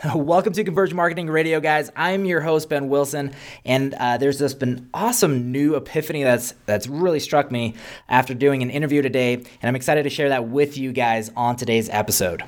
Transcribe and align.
Welcome 0.14 0.54
to 0.54 0.64
Conversion 0.64 0.96
Marketing 0.96 1.28
Radio, 1.28 1.60
guys. 1.60 1.90
I'm 1.94 2.24
your 2.24 2.40
host 2.40 2.70
Ben 2.70 2.88
Wilson, 2.88 3.34
and 3.66 3.92
uh, 3.92 4.16
there's 4.16 4.38
this 4.38 4.54
been 4.54 4.88
awesome 4.94 5.52
new 5.52 5.74
epiphany 5.74 6.22
that's 6.22 6.54
that's 6.64 6.86
really 6.86 7.20
struck 7.20 7.50
me 7.50 7.74
after 8.08 8.32
doing 8.32 8.62
an 8.62 8.70
interview 8.70 9.02
today, 9.02 9.34
and 9.34 9.46
I'm 9.62 9.76
excited 9.76 10.04
to 10.04 10.10
share 10.10 10.30
that 10.30 10.48
with 10.48 10.78
you 10.78 10.92
guys 10.92 11.30
on 11.36 11.56
today's 11.56 11.90
episode. 11.90 12.42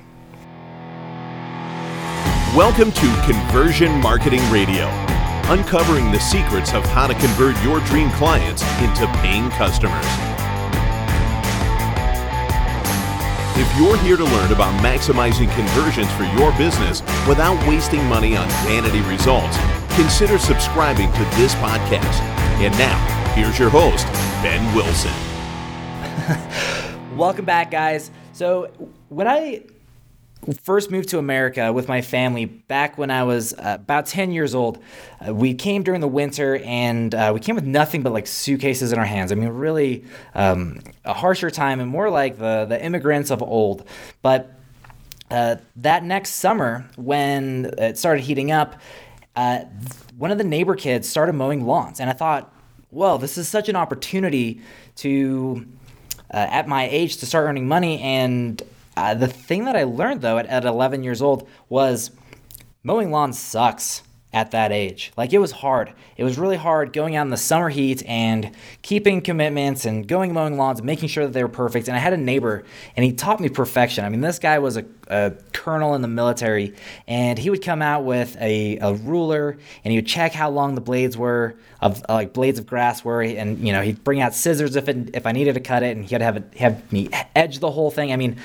Welcome 2.56 2.90
to 2.90 3.22
Conversion 3.26 4.00
Marketing 4.00 4.40
Radio, 4.50 4.86
uncovering 5.48 6.10
the 6.10 6.20
secrets 6.20 6.72
of 6.72 6.86
how 6.86 7.06
to 7.06 7.12
convert 7.14 7.62
your 7.62 7.80
dream 7.80 8.10
clients 8.12 8.62
into 8.80 9.06
paying 9.20 9.50
customers. 9.50 10.31
If 13.54 13.76
you're 13.76 13.98
here 13.98 14.16
to 14.16 14.24
learn 14.24 14.50
about 14.50 14.72
maximizing 14.82 15.54
conversions 15.54 16.10
for 16.12 16.24
your 16.24 16.56
business 16.56 17.02
without 17.28 17.58
wasting 17.68 18.02
money 18.06 18.34
on 18.34 18.48
vanity 18.64 19.02
results, 19.02 19.58
consider 19.94 20.38
subscribing 20.38 21.12
to 21.12 21.18
this 21.36 21.54
podcast. 21.56 22.18
And 22.62 22.72
now, 22.78 22.96
here's 23.34 23.58
your 23.58 23.68
host, 23.68 24.06
Ben 24.42 24.74
Wilson. 24.74 25.12
Welcome 27.18 27.44
back, 27.44 27.70
guys. 27.70 28.10
So, 28.32 28.70
when 29.10 29.28
I 29.28 29.64
first 30.62 30.90
moved 30.90 31.08
to 31.10 31.18
America 31.18 31.72
with 31.72 31.88
my 31.88 32.02
family 32.02 32.46
back 32.46 32.98
when 32.98 33.10
I 33.10 33.22
was 33.22 33.52
uh, 33.54 33.78
about 33.80 34.06
10 34.06 34.32
years 34.32 34.54
old. 34.54 34.82
Uh, 35.26 35.32
we 35.32 35.54
came 35.54 35.82
during 35.82 36.00
the 36.00 36.08
winter 36.08 36.56
and 36.56 37.14
uh, 37.14 37.30
we 37.32 37.40
came 37.40 37.54
with 37.54 37.64
nothing 37.64 38.02
but 38.02 38.12
like 38.12 38.26
suitcases 38.26 38.92
in 38.92 38.98
our 38.98 39.04
hands. 39.04 39.30
I 39.30 39.36
mean, 39.36 39.48
really 39.50 40.04
um, 40.34 40.80
a 41.04 41.14
harsher 41.14 41.50
time 41.50 41.80
and 41.80 41.88
more 41.88 42.10
like 42.10 42.38
the, 42.38 42.66
the 42.68 42.82
immigrants 42.82 43.30
of 43.30 43.42
old. 43.42 43.86
But 44.20 44.52
uh, 45.30 45.56
that 45.76 46.04
next 46.04 46.30
summer, 46.30 46.88
when 46.96 47.72
it 47.78 47.96
started 47.96 48.22
heating 48.22 48.50
up, 48.50 48.80
uh, 49.36 49.60
one 50.18 50.30
of 50.30 50.38
the 50.38 50.44
neighbor 50.44 50.74
kids 50.74 51.08
started 51.08 51.34
mowing 51.34 51.64
lawns. 51.64 52.00
And 52.00 52.10
I 52.10 52.12
thought, 52.12 52.52
well, 52.90 53.16
this 53.16 53.38
is 53.38 53.48
such 53.48 53.68
an 53.68 53.76
opportunity 53.76 54.60
to, 54.96 55.66
uh, 56.34 56.36
at 56.36 56.68
my 56.68 56.88
age, 56.88 57.18
to 57.18 57.26
start 57.26 57.46
earning 57.46 57.66
money 57.66 58.00
and 58.00 58.60
uh, 58.96 59.14
the 59.14 59.28
thing 59.28 59.64
that 59.64 59.76
I 59.76 59.84
learned 59.84 60.22
though 60.22 60.38
at, 60.38 60.46
at 60.46 60.64
11 60.64 61.02
years 61.02 61.22
old 61.22 61.48
was 61.68 62.10
mowing 62.82 63.10
lawns 63.10 63.38
sucks 63.38 64.02
at 64.32 64.52
that 64.52 64.72
age. 64.72 65.12
Like 65.16 65.32
it 65.32 65.38
was 65.38 65.52
hard. 65.52 65.92
It 66.16 66.24
was 66.24 66.38
really 66.38 66.56
hard 66.56 66.92
going 66.92 67.16
out 67.16 67.22
in 67.22 67.30
the 67.30 67.36
summer 67.36 67.68
heat 67.68 68.02
and 68.06 68.50
keeping 68.80 69.20
commitments 69.20 69.84
and 69.84 70.06
going 70.08 70.32
mowing 70.32 70.56
lawns, 70.56 70.82
making 70.82 71.10
sure 71.10 71.26
that 71.26 71.32
they 71.32 71.42
were 71.42 71.50
perfect. 71.50 71.88
And 71.88 71.96
I 71.96 72.00
had 72.00 72.12
a 72.12 72.16
neighbor 72.16 72.64
and 72.96 73.04
he 73.04 73.12
taught 73.12 73.40
me 73.40 73.48
perfection. 73.50 74.04
I 74.04 74.08
mean, 74.08 74.22
this 74.22 74.38
guy 74.38 74.58
was 74.58 74.78
a, 74.78 74.86
a 75.08 75.32
colonel 75.52 75.94
in 75.94 76.00
the 76.00 76.08
military 76.08 76.74
and 77.06 77.38
he 77.38 77.50
would 77.50 77.62
come 77.62 77.82
out 77.82 78.04
with 78.04 78.36
a, 78.40 78.78
a 78.78 78.94
ruler 78.94 79.58
and 79.84 79.92
he 79.92 79.98
would 79.98 80.06
check 80.06 80.32
how 80.32 80.48
long 80.48 80.74
the 80.74 80.80
blades 80.80 81.16
were 81.16 81.56
of 81.82 82.02
uh, 82.08 82.14
like 82.14 82.32
blades 82.32 82.58
of 82.58 82.66
grass 82.66 83.04
were 83.04 83.22
and 83.22 83.58
you 83.58 83.72
know 83.72 83.82
he'd 83.82 84.02
bring 84.04 84.20
out 84.20 84.34
scissors 84.34 84.76
if 84.76 84.88
it, 84.88 85.10
if 85.14 85.26
I 85.26 85.32
needed 85.32 85.54
to 85.54 85.60
cut 85.60 85.82
it 85.82 85.96
and 85.96 86.06
he'd 86.06 86.20
have 86.20 86.36
it, 86.36 86.54
have 86.56 86.90
me 86.92 87.10
edge 87.34 87.58
the 87.58 87.70
whole 87.70 87.90
thing. 87.90 88.12
I 88.12 88.16
mean, 88.16 88.36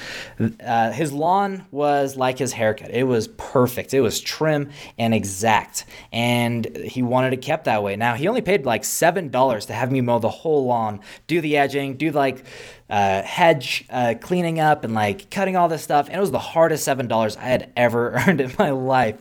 uh, 0.66 0.92
his 0.92 1.14
lawn 1.14 1.66
was 1.72 2.18
like 2.18 2.40
his 2.40 2.52
haircut. 2.52 2.92
It 2.92 3.04
was 3.04 3.28
perfect. 3.30 3.94
It 3.94 4.02
was 4.02 4.20
trim 4.20 4.72
and 4.98 5.14
exact 5.14 5.77
and 6.12 6.66
he 6.78 7.02
wanted 7.02 7.34
it 7.34 7.42
kept 7.42 7.66
that 7.66 7.84
way. 7.84 7.96
Now 7.96 8.16
he 8.16 8.28
only 8.28 8.42
paid 8.42 8.66
like 8.66 8.84
seven 8.84 9.30
dollars 9.30 9.66
to 9.68 9.74
have 9.74 9.92
me 9.92 10.02
mow 10.02 10.20
the 10.20 10.30
whole 10.30 10.66
lawn, 10.66 11.02
do 11.28 11.42
the 11.42 11.58
edging, 11.58 11.98
do 11.98 12.12
like 12.12 12.46
uh, 12.90 13.22
hedge 13.22 13.86
uh, 13.90 14.16
cleaning 14.20 14.60
up 14.60 14.84
and 14.84 14.94
like 14.94 15.30
cutting 15.30 15.56
all 15.56 15.68
this 15.68 15.84
stuff. 15.84 16.08
And 16.08 16.18
it 16.18 16.22
was 16.22 16.32
the 16.32 16.40
hardest 16.40 16.84
seven 16.84 17.08
dollars 17.08 17.38
I 17.38 17.46
had 17.46 17.72
ever 17.76 18.14
earned 18.28 18.42
in 18.42 18.52
my 18.58 18.72
life, 18.72 19.18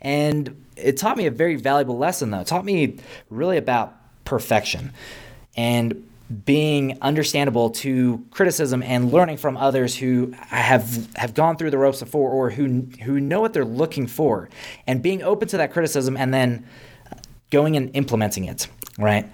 and 0.00 0.64
it 0.76 0.96
taught 0.96 1.16
me 1.16 1.26
a 1.26 1.30
very 1.30 1.56
valuable 1.56 1.98
lesson 1.98 2.30
though. 2.30 2.40
It 2.40 2.46
taught 2.46 2.64
me 2.64 2.96
really 3.28 3.56
about 3.56 3.96
perfection 4.24 4.92
and 5.56 6.09
being 6.44 6.96
understandable 7.02 7.70
to 7.70 8.24
criticism 8.30 8.82
and 8.82 9.12
learning 9.12 9.36
from 9.36 9.56
others 9.56 9.96
who 9.96 10.32
have 10.36 11.12
have 11.16 11.34
gone 11.34 11.56
through 11.56 11.70
the 11.70 11.78
ropes 11.78 12.00
before 12.00 12.30
or 12.30 12.50
who 12.50 12.86
who 13.02 13.20
know 13.20 13.40
what 13.40 13.52
they're 13.52 13.64
looking 13.64 14.06
for. 14.06 14.48
And 14.86 15.02
being 15.02 15.22
open 15.22 15.48
to 15.48 15.56
that 15.56 15.72
criticism 15.72 16.16
and 16.16 16.32
then 16.32 16.66
going 17.50 17.76
and 17.76 17.90
implementing 17.94 18.44
it 18.44 18.68
right 18.98 19.28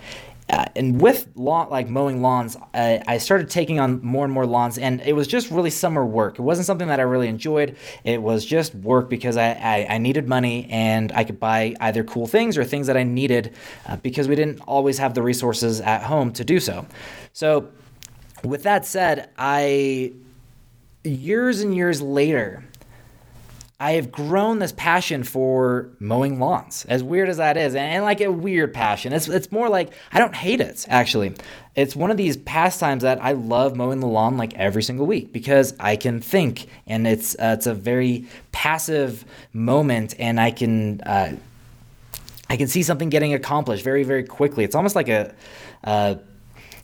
uh, 0.48 0.64
and 0.76 1.00
with 1.00 1.28
lawn, 1.34 1.68
like 1.70 1.88
mowing 1.88 2.22
lawns, 2.22 2.56
uh, 2.72 2.98
I 3.06 3.18
started 3.18 3.50
taking 3.50 3.80
on 3.80 4.00
more 4.04 4.24
and 4.24 4.32
more 4.32 4.46
lawns, 4.46 4.78
and 4.78 5.00
it 5.00 5.14
was 5.14 5.26
just 5.26 5.50
really 5.50 5.70
summer 5.70 6.04
work. 6.04 6.38
It 6.38 6.42
wasn't 6.42 6.66
something 6.66 6.86
that 6.88 7.00
I 7.00 7.02
really 7.02 7.26
enjoyed. 7.26 7.76
It 8.04 8.22
was 8.22 8.44
just 8.44 8.74
work 8.74 9.10
because 9.10 9.36
I, 9.36 9.52
I, 9.52 9.86
I 9.94 9.98
needed 9.98 10.28
money 10.28 10.68
and 10.70 11.10
I 11.12 11.24
could 11.24 11.40
buy 11.40 11.74
either 11.80 12.04
cool 12.04 12.28
things 12.28 12.56
or 12.56 12.64
things 12.64 12.86
that 12.86 12.96
I 12.96 13.02
needed 13.02 13.54
uh, 13.88 13.96
because 13.96 14.28
we 14.28 14.36
didn't 14.36 14.60
always 14.60 14.98
have 14.98 15.14
the 15.14 15.22
resources 15.22 15.80
at 15.80 16.04
home 16.04 16.32
to 16.34 16.44
do 16.44 16.60
so. 16.60 16.86
So, 17.32 17.68
with 18.44 18.62
that 18.62 18.86
said, 18.86 19.30
I 19.36 20.12
years 21.02 21.60
and 21.60 21.74
years 21.74 22.00
later, 22.00 22.62
I 23.78 23.92
have 23.92 24.10
grown 24.10 24.58
this 24.58 24.72
passion 24.72 25.22
for 25.22 25.90
mowing 25.98 26.40
lawns, 26.40 26.86
as 26.88 27.02
weird 27.02 27.28
as 27.28 27.36
that 27.36 27.58
is, 27.58 27.74
and, 27.74 28.04
like 28.04 28.22
a 28.22 28.32
weird 28.32 28.72
passion. 28.72 29.12
It's, 29.12 29.28
it's 29.28 29.52
more 29.52 29.68
like 29.68 29.92
I 30.10 30.18
don't 30.18 30.34
hate 30.34 30.62
it, 30.62 30.86
actually. 30.88 31.34
It's 31.74 31.94
one 31.94 32.10
of 32.10 32.16
these 32.16 32.38
pastimes 32.38 33.02
that 33.02 33.22
I 33.22 33.32
love 33.32 33.76
mowing 33.76 34.00
the 34.00 34.06
lawn 34.06 34.38
like 34.38 34.54
every 34.54 34.82
single 34.82 35.04
week 35.06 35.30
because 35.30 35.74
I 35.78 35.96
can 35.96 36.20
think, 36.20 36.68
and 36.86 37.06
it's, 37.06 37.34
uh, 37.34 37.54
it's 37.58 37.66
a 37.66 37.74
very 37.74 38.26
passive 38.50 39.26
moment, 39.52 40.14
and 40.18 40.40
I 40.40 40.50
can. 40.52 41.00
Uh, 41.02 41.36
I 42.48 42.56
can 42.56 42.68
see 42.68 42.84
something 42.84 43.08
getting 43.08 43.34
accomplished 43.34 43.82
very, 43.82 44.04
very 44.04 44.22
quickly. 44.22 44.62
It's 44.62 44.76
almost 44.76 44.94
like 44.94 45.08
a, 45.08 45.34
uh, 45.82 46.14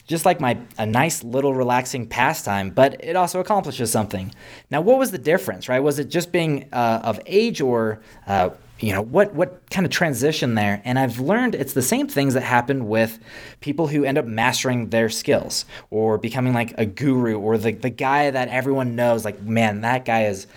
just 0.06 0.24
like 0.24 0.40
my 0.40 0.58
a 0.78 0.86
nice 0.86 1.22
little 1.22 1.54
relaxing 1.54 2.06
pastime, 2.06 2.70
but 2.70 3.02
it 3.04 3.16
also 3.16 3.40
accomplishes 3.40 3.90
something. 3.90 4.34
Now, 4.70 4.80
what 4.80 4.98
was 4.98 5.10
the 5.10 5.18
difference, 5.18 5.68
right? 5.68 5.80
Was 5.80 5.98
it 5.98 6.08
just 6.08 6.32
being 6.32 6.68
uh, 6.72 7.00
of 7.04 7.20
age, 7.26 7.60
or 7.60 8.00
uh, 8.26 8.50
you 8.80 8.92
know, 8.92 9.02
what 9.02 9.32
what 9.34 9.70
kind 9.70 9.86
of 9.86 9.92
transition 9.92 10.54
there? 10.54 10.82
And 10.84 10.98
I've 10.98 11.20
learned 11.20 11.54
it's 11.54 11.72
the 11.72 11.82
same 11.82 12.08
things 12.08 12.34
that 12.34 12.42
happen 12.42 12.88
with 12.88 13.20
people 13.60 13.86
who 13.86 14.04
end 14.04 14.18
up 14.18 14.26
mastering 14.26 14.90
their 14.90 15.08
skills 15.08 15.64
or 15.90 16.18
becoming 16.18 16.52
like 16.52 16.74
a 16.78 16.84
guru 16.84 17.38
or 17.38 17.56
the 17.56 17.72
the 17.72 17.90
guy 17.90 18.30
that 18.30 18.48
everyone 18.48 18.96
knows. 18.96 19.24
Like, 19.24 19.40
man, 19.40 19.82
that 19.82 20.04
guy 20.04 20.24
is 20.24 20.48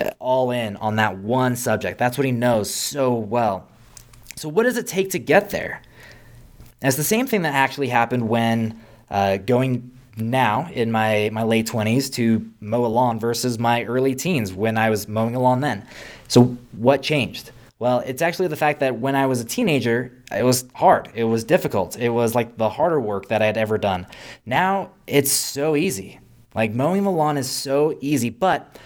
uh, 0.00 0.10
all 0.18 0.50
in 0.50 0.76
on 0.76 0.96
that 0.96 1.18
one 1.18 1.54
subject. 1.54 1.98
That's 1.98 2.16
what 2.16 2.24
he 2.24 2.32
knows 2.32 2.74
so 2.74 3.12
well. 3.14 3.68
So, 4.36 4.48
what 4.48 4.62
does 4.62 4.78
it 4.78 4.86
take 4.86 5.10
to 5.10 5.18
get 5.18 5.50
there? 5.50 5.82
And 6.82 6.88
it's 6.88 6.96
the 6.96 7.04
same 7.04 7.26
thing 7.26 7.42
that 7.42 7.54
actually 7.54 7.88
happened 7.88 8.28
when 8.28 8.80
uh, 9.10 9.36
going 9.38 9.90
now 10.16 10.68
in 10.72 10.90
my, 10.90 11.30
my 11.32 11.42
late 11.42 11.66
20s 11.66 12.12
to 12.14 12.50
mow 12.60 12.84
a 12.84 12.88
lawn 12.88 13.18
versus 13.18 13.58
my 13.58 13.84
early 13.84 14.14
teens 14.14 14.52
when 14.52 14.78
I 14.78 14.90
was 14.90 15.08
mowing 15.08 15.34
a 15.34 15.40
lawn 15.40 15.60
then. 15.60 15.86
So, 16.28 16.56
what 16.72 17.02
changed? 17.02 17.50
Well, 17.78 18.00
it's 18.00 18.20
actually 18.20 18.48
the 18.48 18.56
fact 18.56 18.80
that 18.80 18.98
when 18.98 19.16
I 19.16 19.24
was 19.26 19.40
a 19.40 19.44
teenager, 19.44 20.12
it 20.30 20.44
was 20.44 20.66
hard. 20.74 21.10
It 21.14 21.24
was 21.24 21.44
difficult. 21.44 21.98
It 21.98 22.10
was 22.10 22.34
like 22.34 22.58
the 22.58 22.68
harder 22.68 23.00
work 23.00 23.28
that 23.28 23.40
I 23.40 23.46
had 23.46 23.56
ever 23.56 23.78
done. 23.78 24.06
Now 24.44 24.90
it's 25.06 25.32
so 25.32 25.74
easy. 25.76 26.20
Like 26.54 26.74
mowing 26.74 27.04
the 27.04 27.10
lawn 27.10 27.38
is 27.38 27.48
so 27.48 27.96
easy, 28.02 28.28
but 28.28 28.76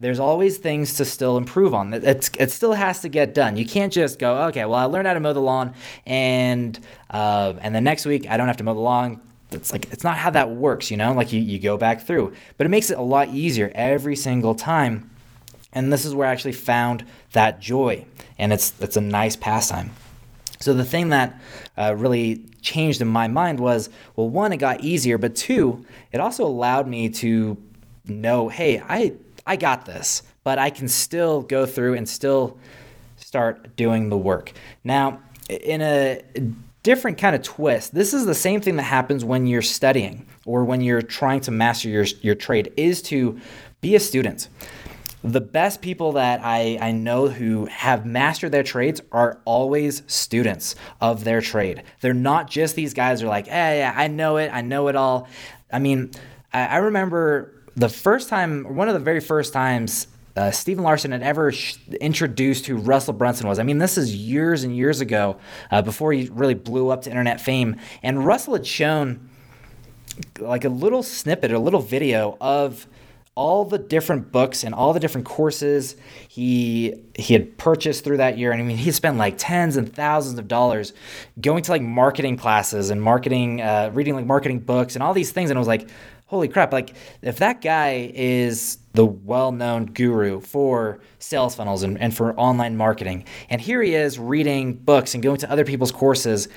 there's 0.00 0.20
always 0.20 0.58
things 0.58 0.94
to 0.94 1.04
still 1.04 1.36
improve 1.36 1.74
on. 1.74 1.92
It 1.92 2.50
still 2.50 2.72
has 2.72 3.00
to 3.00 3.08
get 3.08 3.34
done. 3.34 3.56
You 3.56 3.66
can't 3.66 3.92
just 3.92 4.18
go, 4.18 4.44
okay, 4.44 4.64
well, 4.64 4.78
I 4.78 4.84
learned 4.84 5.08
how 5.08 5.14
to 5.14 5.20
mow 5.20 5.32
the 5.32 5.40
lawn, 5.40 5.74
and 6.06 6.78
uh, 7.10 7.54
and 7.60 7.74
the 7.74 7.80
next 7.80 8.06
week 8.06 8.28
I 8.30 8.36
don't 8.36 8.46
have 8.46 8.58
to 8.58 8.64
mow 8.64 8.74
the 8.74 8.80
lawn. 8.80 9.20
It's 9.50 9.72
like 9.72 9.92
it's 9.92 10.04
not 10.04 10.16
how 10.16 10.30
that 10.30 10.50
works, 10.50 10.90
you 10.90 10.96
know. 10.96 11.12
Like 11.14 11.32
you, 11.32 11.40
you 11.40 11.58
go 11.58 11.76
back 11.76 12.02
through, 12.02 12.34
but 12.56 12.66
it 12.66 12.70
makes 12.70 12.90
it 12.90 12.98
a 12.98 13.02
lot 13.02 13.28
easier 13.28 13.72
every 13.74 14.14
single 14.14 14.54
time. 14.54 15.10
And 15.72 15.92
this 15.92 16.04
is 16.04 16.14
where 16.14 16.28
I 16.28 16.32
actually 16.32 16.52
found 16.52 17.04
that 17.32 17.60
joy, 17.60 18.04
and 18.38 18.52
it's 18.52 18.74
it's 18.80 18.96
a 18.96 19.00
nice 19.00 19.34
pastime. 19.34 19.90
So 20.60 20.74
the 20.74 20.84
thing 20.84 21.08
that 21.10 21.40
uh, 21.76 21.94
really 21.96 22.44
changed 22.62 23.00
in 23.00 23.08
my 23.08 23.28
mind 23.28 23.60
was, 23.60 23.90
well, 24.16 24.28
one, 24.28 24.52
it 24.52 24.56
got 24.56 24.80
easier, 24.82 25.16
but 25.16 25.36
two, 25.36 25.84
it 26.12 26.20
also 26.20 26.44
allowed 26.44 26.88
me 26.88 27.08
to 27.10 27.56
know, 28.06 28.48
hey, 28.48 28.80
I 28.80 29.14
I 29.48 29.56
got 29.56 29.86
this, 29.86 30.22
but 30.44 30.58
I 30.58 30.68
can 30.68 30.88
still 30.88 31.42
go 31.42 31.64
through 31.64 31.94
and 31.94 32.06
still 32.06 32.58
start 33.16 33.76
doing 33.76 34.10
the 34.10 34.16
work. 34.16 34.52
Now, 34.84 35.20
in 35.48 35.80
a 35.80 36.22
different 36.82 37.18
kind 37.18 37.34
of 37.34 37.42
twist, 37.42 37.94
this 37.94 38.12
is 38.12 38.26
the 38.26 38.34
same 38.34 38.60
thing 38.60 38.76
that 38.76 38.82
happens 38.82 39.24
when 39.24 39.46
you're 39.46 39.62
studying 39.62 40.26
or 40.44 40.64
when 40.64 40.82
you're 40.82 41.02
trying 41.02 41.40
to 41.40 41.50
master 41.50 41.88
your, 41.88 42.04
your 42.20 42.34
trade 42.34 42.72
is 42.76 43.00
to 43.02 43.40
be 43.80 43.94
a 43.94 44.00
student. 44.00 44.48
The 45.24 45.40
best 45.40 45.80
people 45.80 46.12
that 46.12 46.40
I, 46.44 46.78
I 46.80 46.92
know 46.92 47.28
who 47.28 47.66
have 47.66 48.06
mastered 48.06 48.52
their 48.52 48.62
trades 48.62 49.00
are 49.10 49.40
always 49.46 50.02
students 50.06 50.76
of 51.00 51.24
their 51.24 51.40
trade. 51.40 51.82
They're 52.00 52.14
not 52.14 52.48
just 52.48 52.76
these 52.76 52.94
guys 52.94 53.20
who 53.20 53.26
are 53.26 53.30
like, 53.30 53.48
hey, 53.48 53.78
yeah, 53.78 53.94
I 53.96 54.08
know 54.08 54.36
it, 54.36 54.50
I 54.52 54.60
know 54.60 54.88
it 54.88 54.94
all. 54.94 55.26
I 55.72 55.78
mean, 55.78 56.12
I, 56.52 56.66
I 56.66 56.76
remember 56.76 57.57
the 57.78 57.88
first 57.88 58.28
time, 58.28 58.74
one 58.74 58.88
of 58.88 58.94
the 58.94 59.00
very 59.00 59.20
first 59.20 59.52
times 59.52 60.08
uh, 60.36 60.50
Stephen 60.50 60.84
Larsen 60.84 61.12
had 61.12 61.22
ever 61.22 61.50
sh- 61.50 61.76
introduced 62.00 62.66
who 62.66 62.76
Russell 62.76 63.12
Brunson 63.12 63.48
was. 63.48 63.58
I 63.58 63.62
mean, 63.62 63.78
this 63.78 63.98
is 63.98 64.14
years 64.14 64.62
and 64.62 64.76
years 64.76 65.00
ago, 65.00 65.38
uh, 65.70 65.82
before 65.82 66.12
he 66.12 66.28
really 66.32 66.54
blew 66.54 66.90
up 66.90 67.02
to 67.02 67.10
internet 67.10 67.40
fame. 67.40 67.76
And 68.02 68.24
Russell 68.24 68.54
had 68.54 68.66
shown 68.66 69.30
like 70.38 70.64
a 70.64 70.68
little 70.68 71.02
snippet, 71.02 71.52
a 71.52 71.58
little 71.58 71.80
video 71.80 72.36
of 72.40 72.86
all 73.38 73.64
the 73.64 73.78
different 73.78 74.32
books 74.32 74.64
and 74.64 74.74
all 74.74 74.92
the 74.92 74.98
different 74.98 75.24
courses 75.24 75.94
he 76.26 76.92
he 77.14 77.34
had 77.34 77.56
purchased 77.56 78.02
through 78.02 78.16
that 78.16 78.36
year 78.36 78.50
and 78.50 78.60
I 78.60 78.64
mean 78.64 78.76
he 78.76 78.90
spent 78.90 79.16
like 79.16 79.36
tens 79.38 79.76
and 79.76 79.94
thousands 79.94 80.40
of 80.40 80.48
dollars 80.48 80.92
going 81.40 81.62
to 81.62 81.70
like 81.70 81.80
marketing 81.80 82.36
classes 82.36 82.90
and 82.90 83.00
marketing 83.00 83.62
uh, 83.62 83.92
reading 83.94 84.16
like 84.16 84.26
marketing 84.26 84.58
books 84.58 84.96
and 84.96 85.04
all 85.04 85.14
these 85.14 85.30
things 85.30 85.50
and 85.50 85.56
I 85.56 85.60
was 85.60 85.68
like 85.68 85.88
holy 86.28 86.48
crap 86.48 86.72
like 86.72 86.94
if 87.22 87.38
that 87.38 87.60
guy 87.60 88.10
is 88.14 88.78
the 88.94 89.04
well-known 89.04 89.86
guru 89.86 90.40
for 90.40 91.00
sales 91.18 91.54
funnels 91.54 91.82
and, 91.82 91.98
and 92.00 92.16
for 92.16 92.38
online 92.38 92.76
marketing 92.76 93.24
and 93.50 93.60
here 93.60 93.82
he 93.82 93.94
is 93.94 94.18
reading 94.18 94.72
books 94.72 95.14
and 95.14 95.22
going 95.22 95.38
to 95.38 95.50
other 95.50 95.64
people's 95.64 95.92
courses 95.92 96.48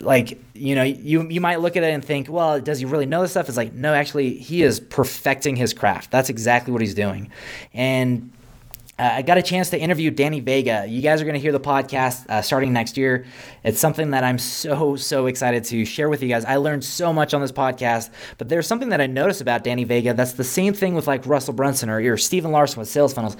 like 0.00 0.38
you 0.54 0.74
know 0.74 0.82
you 0.82 1.28
you 1.28 1.40
might 1.40 1.60
look 1.60 1.76
at 1.76 1.82
it 1.82 1.92
and 1.92 2.04
think 2.04 2.28
well 2.28 2.60
does 2.60 2.78
he 2.78 2.84
really 2.84 3.06
know 3.06 3.22
this 3.22 3.30
stuff? 3.30 3.48
It's 3.48 3.56
like 3.56 3.72
no 3.72 3.94
actually 3.94 4.36
he 4.36 4.62
is 4.62 4.80
perfecting 4.80 5.56
his 5.56 5.72
craft. 5.72 6.10
That's 6.10 6.28
exactly 6.28 6.72
what 6.72 6.82
he's 6.82 6.94
doing. 6.94 7.30
And 7.72 8.32
uh, 8.98 9.10
I 9.14 9.22
got 9.22 9.38
a 9.38 9.42
chance 9.42 9.70
to 9.70 9.78
interview 9.78 10.10
Danny 10.10 10.38
Vega. 10.40 10.86
You 10.86 11.02
guys 11.02 11.20
are 11.20 11.24
going 11.24 11.34
to 11.34 11.40
hear 11.40 11.50
the 11.50 11.60
podcast 11.60 12.28
uh, 12.28 12.42
starting 12.42 12.72
next 12.72 12.96
year. 12.96 13.26
It's 13.64 13.80
something 13.80 14.10
that 14.10 14.22
I'm 14.22 14.38
so, 14.38 14.94
so 14.94 15.26
excited 15.26 15.64
to 15.64 15.84
share 15.84 16.08
with 16.08 16.22
you 16.22 16.28
guys. 16.28 16.44
I 16.44 16.56
learned 16.56 16.84
so 16.84 17.12
much 17.12 17.34
on 17.34 17.40
this 17.40 17.50
podcast, 17.50 18.10
but 18.38 18.48
there's 18.48 18.68
something 18.68 18.90
that 18.90 19.00
I 19.00 19.06
noticed 19.06 19.40
about 19.40 19.64
Danny 19.64 19.84
Vega 19.84 20.14
that's 20.14 20.32
the 20.32 20.44
same 20.44 20.74
thing 20.74 20.94
with 20.94 21.08
like 21.08 21.26
Russell 21.26 21.54
Brunson 21.54 21.90
or, 21.90 21.98
or 21.98 22.16
Stephen 22.16 22.52
Larsen 22.52 22.78
with 22.78 22.88
sales 22.88 23.12
funnels. 23.12 23.36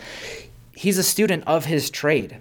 He's 0.72 0.98
a 0.98 1.04
student 1.04 1.44
of 1.46 1.66
his 1.66 1.88
trade. 1.88 2.38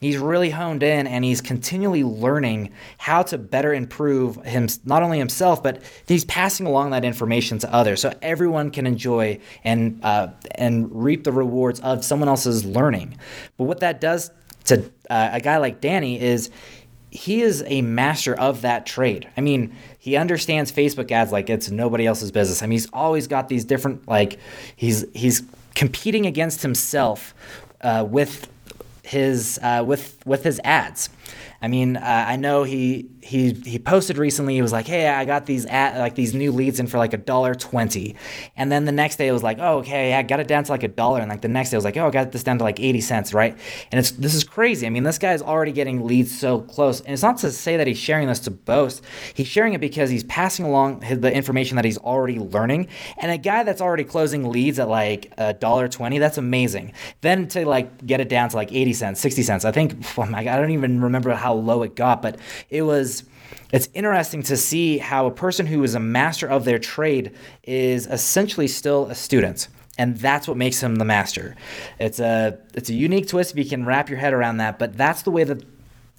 He's 0.00 0.16
really 0.16 0.50
honed 0.50 0.84
in 0.84 1.08
and 1.08 1.24
he's 1.24 1.40
continually 1.40 2.04
learning 2.04 2.72
how 2.98 3.22
to 3.24 3.38
better 3.38 3.74
improve 3.74 4.36
him 4.44 4.68
not 4.84 5.02
only 5.02 5.18
himself 5.18 5.60
but 5.62 5.82
he's 6.06 6.24
passing 6.24 6.66
along 6.66 6.90
that 6.90 7.04
information 7.04 7.58
to 7.58 7.74
others 7.74 8.00
so 8.00 8.14
everyone 8.22 8.70
can 8.70 8.86
enjoy 8.86 9.40
and 9.64 9.98
uh, 10.04 10.28
and 10.54 10.88
reap 10.92 11.24
the 11.24 11.32
rewards 11.32 11.80
of 11.80 12.04
someone 12.04 12.28
else's 12.28 12.64
learning. 12.64 13.18
But 13.56 13.64
what 13.64 13.80
that 13.80 14.00
does 14.00 14.30
to 14.64 14.84
uh, 15.10 15.30
a 15.32 15.40
guy 15.40 15.56
like 15.56 15.80
Danny 15.80 16.20
is 16.20 16.50
he 17.10 17.40
is 17.40 17.64
a 17.66 17.82
master 17.82 18.38
of 18.38 18.62
that 18.62 18.86
trade. 18.86 19.28
I 19.36 19.40
mean, 19.40 19.74
he 19.98 20.16
understands 20.16 20.70
Facebook 20.70 21.10
ads 21.10 21.32
like 21.32 21.50
it's 21.50 21.70
nobody 21.70 22.06
else's 22.06 22.30
business. 22.30 22.62
I 22.62 22.66
mean, 22.66 22.72
he's 22.72 22.88
always 22.92 23.26
got 23.26 23.48
these 23.48 23.64
different 23.64 24.06
like 24.06 24.38
he's 24.76 25.04
he's 25.14 25.42
competing 25.74 26.26
against 26.26 26.62
himself 26.62 27.34
uh, 27.80 28.06
with 28.08 28.48
his 29.08 29.58
uh, 29.62 29.82
with 29.86 30.24
with 30.26 30.44
his 30.44 30.60
ads. 30.64 31.08
I 31.60 31.66
mean, 31.66 31.96
uh, 31.96 32.24
I 32.28 32.36
know 32.36 32.62
he 32.62 33.08
he 33.20 33.52
he 33.52 33.80
posted 33.80 34.16
recently. 34.16 34.54
He 34.54 34.62
was 34.62 34.70
like, 34.72 34.86
"Hey, 34.86 35.08
I 35.08 35.24
got 35.24 35.44
these 35.44 35.66
at 35.66 35.98
like 35.98 36.14
these 36.14 36.32
new 36.32 36.52
leads 36.52 36.78
in 36.78 36.86
for 36.86 36.98
like 36.98 37.12
a 37.12 37.16
dollar 37.16 37.54
twenty, 37.56 38.14
and 38.56 38.70
then 38.70 38.84
the 38.84 38.92
next 38.92 39.16
day 39.16 39.26
it 39.26 39.32
was 39.32 39.42
like, 39.42 39.58
"Oh, 39.60 39.78
okay, 39.78 40.14
I 40.14 40.22
got 40.22 40.38
it 40.38 40.46
down 40.46 40.62
to 40.64 40.70
like 40.70 40.84
a 40.84 40.88
dollar," 40.88 41.18
and 41.20 41.28
like 41.28 41.40
the 41.40 41.48
next 41.48 41.70
day 41.70 41.74
it 41.74 41.78
was 41.78 41.84
like, 41.84 41.96
"Oh, 41.96 42.06
I 42.06 42.10
got 42.10 42.30
this 42.30 42.44
down 42.44 42.58
to 42.58 42.64
like 42.64 42.78
eighty 42.78 43.00
cents, 43.00 43.34
right?" 43.34 43.58
And 43.90 43.98
it's 43.98 44.12
this 44.12 44.34
is 44.34 44.44
crazy. 44.44 44.86
I 44.86 44.90
mean, 44.90 45.02
this 45.02 45.18
guy 45.18 45.32
is 45.32 45.42
already 45.42 45.72
getting 45.72 46.06
leads 46.06 46.38
so 46.38 46.60
close, 46.60 47.00
and 47.00 47.12
it's 47.12 47.22
not 47.22 47.38
to 47.38 47.50
say 47.50 47.76
that 47.76 47.88
he's 47.88 47.98
sharing 47.98 48.28
this 48.28 48.38
to 48.40 48.52
boast. 48.52 49.02
He's 49.34 49.48
sharing 49.48 49.72
it 49.72 49.80
because 49.80 50.10
he's 50.10 50.24
passing 50.24 50.64
along 50.64 51.02
his, 51.02 51.18
the 51.18 51.34
information 51.34 51.74
that 51.74 51.84
he's 51.84 51.98
already 51.98 52.38
learning. 52.38 52.86
And 53.18 53.32
a 53.32 53.38
guy 53.38 53.64
that's 53.64 53.80
already 53.80 54.04
closing 54.04 54.48
leads 54.48 54.78
at 54.78 54.88
like 54.88 55.32
a 55.36 55.54
dollar 55.54 55.88
twenty, 55.88 56.18
that's 56.18 56.38
amazing. 56.38 56.92
Then 57.20 57.48
to 57.48 57.66
like 57.66 58.06
get 58.06 58.20
it 58.20 58.28
down 58.28 58.48
to 58.50 58.56
like 58.56 58.72
eighty 58.72 58.92
cents, 58.92 59.20
sixty 59.20 59.42
cents. 59.42 59.64
I 59.64 59.72
think 59.72 59.96
oh 60.16 60.24
my 60.26 60.44
God, 60.44 60.56
I 60.56 60.60
don't 60.60 60.70
even 60.70 61.02
remember 61.02 61.34
how 61.34 61.47
low 61.54 61.82
it 61.82 61.94
got, 61.94 62.22
but 62.22 62.38
it 62.70 62.82
was 62.82 63.24
it's 63.70 63.88
interesting 63.94 64.42
to 64.44 64.56
see 64.56 64.98
how 64.98 65.26
a 65.26 65.30
person 65.30 65.66
who 65.66 65.82
is 65.84 65.94
a 65.94 66.00
master 66.00 66.46
of 66.46 66.64
their 66.64 66.78
trade 66.78 67.34
is 67.64 68.06
essentially 68.06 68.66
still 68.66 69.06
a 69.06 69.14
student 69.14 69.68
and 69.98 70.16
that's 70.16 70.46
what 70.46 70.56
makes 70.56 70.80
him 70.80 70.96
the 70.96 71.04
master. 71.04 71.56
It's 71.98 72.20
a 72.20 72.58
it's 72.74 72.88
a 72.88 72.94
unique 72.94 73.26
twist 73.26 73.50
if 73.50 73.58
you 73.58 73.68
can 73.68 73.84
wrap 73.84 74.08
your 74.08 74.18
head 74.18 74.32
around 74.32 74.58
that, 74.58 74.78
but 74.78 74.96
that's 74.96 75.22
the 75.22 75.32
way 75.32 75.44
that 75.44 75.62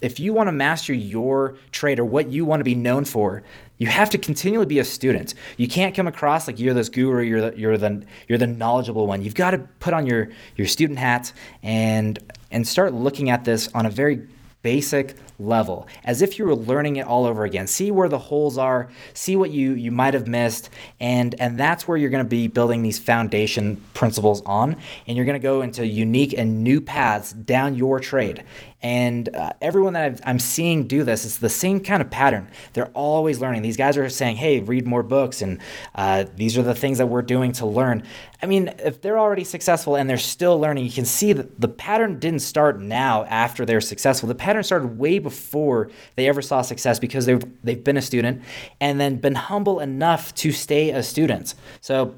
if 0.01 0.19
you 0.19 0.33
want 0.33 0.47
to 0.47 0.51
master 0.51 0.93
your 0.93 1.57
trade 1.71 1.99
or 1.99 2.05
what 2.05 2.29
you 2.29 2.45
want 2.45 2.59
to 2.59 2.63
be 2.63 2.75
known 2.75 3.05
for, 3.05 3.43
you 3.77 3.87
have 3.87 4.09
to 4.11 4.17
continually 4.17 4.65
be 4.65 4.79
a 4.79 4.85
student. 4.85 5.33
You 5.57 5.67
can't 5.67 5.95
come 5.95 6.07
across 6.07 6.47
like 6.47 6.59
you're 6.59 6.73
this 6.73 6.89
guru, 6.89 7.23
you're 7.23 7.49
the 7.49 7.57
you're 7.57 7.77
the 7.77 8.03
you're 8.27 8.37
the 8.37 8.47
knowledgeable 8.47 9.07
one. 9.07 9.21
You've 9.21 9.35
got 9.35 9.51
to 9.51 9.59
put 9.79 9.93
on 9.93 10.05
your 10.05 10.29
your 10.57 10.67
student 10.67 10.99
hat 10.99 11.31
and 11.63 12.19
and 12.51 12.67
start 12.67 12.93
looking 12.93 13.29
at 13.29 13.45
this 13.45 13.69
on 13.73 13.85
a 13.85 13.89
very 13.89 14.27
basic 14.61 15.15
level 15.39 15.87
as 16.03 16.21
if 16.21 16.37
you 16.37 16.45
were 16.45 16.55
learning 16.55 16.97
it 16.97 17.07
all 17.07 17.25
over 17.25 17.45
again. 17.45 17.65
See 17.65 17.91
where 17.91 18.09
the 18.09 18.19
holes 18.19 18.57
are 18.57 18.89
see 19.13 19.35
what 19.35 19.51
you 19.51 19.73
you 19.73 19.91
might 19.91 20.13
have 20.13 20.27
missed 20.27 20.69
and 20.99 21.33
and 21.39 21.57
that's 21.57 21.87
where 21.87 21.97
you're 21.97 22.09
going 22.09 22.23
to 22.23 22.29
be 22.29 22.47
building 22.47 22.81
these 22.81 22.99
foundation 22.99 23.81
principles 23.93 24.41
on 24.45 24.75
and 25.07 25.15
you're 25.15 25.25
going 25.25 25.39
to 25.39 25.43
go 25.43 25.61
into 25.61 25.85
unique 25.85 26.33
and 26.37 26.63
new 26.63 26.81
paths 26.81 27.31
down 27.31 27.75
your 27.75 27.99
trade 27.99 28.43
and 28.81 29.35
uh, 29.35 29.51
everyone 29.61 29.93
that 29.93 30.21
i 30.25 30.29
am 30.29 30.39
seeing 30.39 30.87
do 30.87 31.03
this, 31.03 31.25
it's 31.25 31.37
the 31.37 31.49
same 31.49 31.81
kind 31.81 32.01
of 32.01 32.09
pattern. 32.09 32.47
They're 32.73 32.91
always 32.93 33.39
learning. 33.39 33.61
These 33.61 33.75
guys 33.75 33.97
are 33.97 34.07
saying, 34.09 34.37
hey, 34.37 34.61
read 34.61 34.87
more 34.87 35.03
books, 35.03 35.41
and 35.41 35.59
uh, 35.95 36.25
these 36.35 36.57
are 36.57 36.63
the 36.63 36.73
things 36.73 36.97
that 36.99 37.07
we're 37.07 37.21
doing 37.21 37.51
to 37.53 37.65
learn. 37.65 38.03
I 38.41 38.45
mean, 38.45 38.73
if 38.79 39.01
they're 39.01 39.19
already 39.19 39.43
successful 39.43 39.97
and 39.97 40.09
they're 40.09 40.17
still 40.17 40.57
learning, 40.57 40.85
you 40.85 40.91
can 40.91 41.03
see 41.03 41.33
that 41.33 41.59
the 41.59 41.67
pattern 41.67 42.19
didn't 42.19 42.39
start 42.39 42.79
now 42.79 43.25
after 43.25 43.65
they're 43.65 43.81
successful. 43.81 44.29
The 44.29 44.35
pattern 44.35 44.63
started 44.63 44.97
way 44.97 45.19
before 45.19 45.89
they 46.15 46.29
ever 46.29 46.41
saw 46.41 46.61
success 46.61 46.99
because 46.99 47.25
they've, 47.25 47.43
they've 47.63 47.83
been 47.83 47.97
a 47.97 48.01
student 48.01 48.41
and 48.79 48.99
then 48.99 49.17
been 49.17 49.35
humble 49.35 49.81
enough 49.81 50.33
to 50.35 50.53
stay 50.53 50.91
a 50.91 51.03
student. 51.03 51.55
So, 51.81 52.15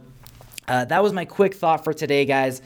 uh, 0.67 0.85
that 0.85 1.03
was 1.03 1.11
my 1.11 1.25
quick 1.25 1.55
thought 1.55 1.83
for 1.83 1.91
today, 1.91 2.23
guys. 2.23 2.61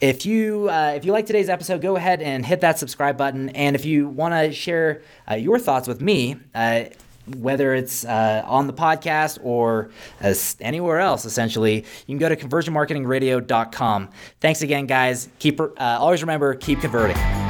If 0.00 0.24
you 0.24 0.68
uh, 0.70 0.94
if 0.96 1.04
you 1.04 1.12
like 1.12 1.26
today's 1.26 1.50
episode, 1.50 1.82
go 1.82 1.96
ahead 1.96 2.22
and 2.22 2.44
hit 2.44 2.62
that 2.62 2.78
subscribe 2.78 3.18
button. 3.18 3.50
And 3.50 3.76
if 3.76 3.84
you 3.84 4.08
want 4.08 4.32
to 4.32 4.52
share 4.52 5.02
uh, 5.30 5.34
your 5.34 5.58
thoughts 5.58 5.86
with 5.86 6.00
me, 6.00 6.36
uh, 6.54 6.84
whether 7.36 7.74
it's 7.74 8.04
uh, 8.06 8.42
on 8.46 8.66
the 8.66 8.72
podcast 8.72 9.38
or 9.42 9.90
anywhere 10.60 11.00
else, 11.00 11.26
essentially, 11.26 11.76
you 12.06 12.06
can 12.06 12.18
go 12.18 12.28
to 12.30 12.36
conversionmarketingradio.com. 12.36 14.08
Thanks 14.40 14.62
again, 14.62 14.86
guys. 14.86 15.28
Keep 15.38 15.60
uh, 15.60 15.72
always 15.78 16.22
remember 16.22 16.54
keep 16.54 16.80
converting. 16.80 17.49